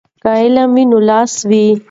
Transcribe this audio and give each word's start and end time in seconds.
که 0.23 0.29
علم 0.41 0.69
وي 0.75 0.83
نو 0.91 0.97
لاس 1.09 1.33
وي. 1.49 1.65